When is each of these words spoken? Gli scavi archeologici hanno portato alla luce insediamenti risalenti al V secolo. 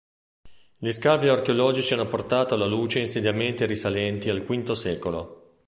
Gli 0.77 0.91
scavi 0.93 1.27
archeologici 1.27 1.93
hanno 1.93 2.07
portato 2.07 2.55
alla 2.55 2.65
luce 2.65 2.97
insediamenti 2.97 3.67
risalenti 3.67 4.31
al 4.31 4.41
V 4.41 4.71
secolo. 4.71 5.57